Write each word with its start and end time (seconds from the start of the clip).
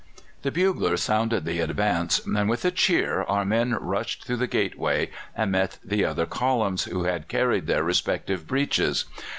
]The 0.41 0.49
bugler 0.51 0.97
sounded 0.97 1.45
the 1.45 1.59
advance, 1.59 2.25
and 2.25 2.49
with 2.49 2.65
a 2.65 2.71
cheer 2.71 3.21
our 3.21 3.45
men 3.45 3.73
rushed 3.75 4.25
through 4.25 4.37
the 4.37 4.47
gateway, 4.47 5.11
and 5.37 5.51
met 5.51 5.77
the 5.85 6.05
other 6.05 6.25
columns, 6.25 6.85
who 6.85 7.03
had 7.03 7.27
carried 7.27 7.67
their 7.67 7.83
respective 7.83 8.47
breaches. 8.47 9.05